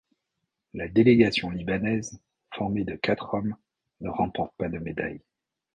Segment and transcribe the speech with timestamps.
[0.73, 2.19] La délégation libanaise,
[2.55, 3.55] formée de quatre hommes,
[3.99, 5.21] ne remporte pas de médaille.